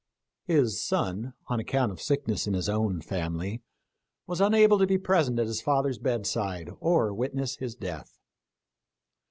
His 0.45 0.81
son, 0.83 1.35
on 1.45 1.59
account 1.59 1.91
of 1.91 2.01
sickness 2.01 2.47
in 2.47 2.55
his 2.55 2.67
own 2.67 3.01
family, 3.01 3.61
was 4.25 4.41
unable 4.41 4.79
to 4.79 4.87
be 4.87 4.97
present 4.97 5.37
at 5.37 5.45
his 5.45 5.61
father's 5.61 5.99
bedside, 5.99 6.71
or 6.79 7.13
wit 7.13 7.35
ness 7.35 7.57
his 7.57 7.75
death. 7.75 8.17